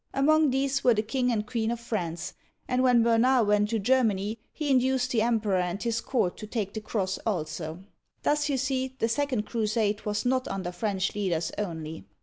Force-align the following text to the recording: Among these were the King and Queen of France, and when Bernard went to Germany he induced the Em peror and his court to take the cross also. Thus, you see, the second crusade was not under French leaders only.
Among 0.15 0.49
these 0.49 0.83
were 0.83 0.95
the 0.95 1.03
King 1.03 1.31
and 1.31 1.45
Queen 1.45 1.69
of 1.69 1.79
France, 1.79 2.33
and 2.67 2.81
when 2.81 3.03
Bernard 3.03 3.45
went 3.45 3.69
to 3.69 3.77
Germany 3.77 4.39
he 4.51 4.71
induced 4.71 5.11
the 5.11 5.21
Em 5.21 5.39
peror 5.39 5.61
and 5.61 5.83
his 5.83 6.01
court 6.01 6.37
to 6.37 6.47
take 6.47 6.73
the 6.73 6.81
cross 6.81 7.19
also. 7.19 7.83
Thus, 8.23 8.49
you 8.49 8.57
see, 8.57 8.95
the 8.97 9.07
second 9.07 9.43
crusade 9.43 10.03
was 10.03 10.25
not 10.25 10.47
under 10.47 10.71
French 10.71 11.13
leaders 11.13 11.51
only. 11.55 12.05